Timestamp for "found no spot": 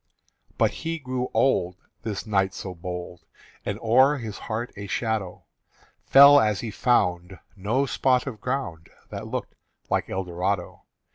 6.71-8.25